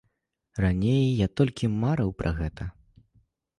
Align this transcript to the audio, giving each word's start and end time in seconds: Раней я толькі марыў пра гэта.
Раней 0.63 1.03
я 1.19 1.27
толькі 1.43 1.71
марыў 1.85 2.09
пра 2.25 2.35
гэта. 2.41 2.63